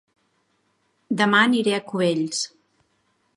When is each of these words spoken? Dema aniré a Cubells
Dema 1.21 1.41
aniré 1.49 1.75
a 1.79 1.83
Cubells 1.93 2.41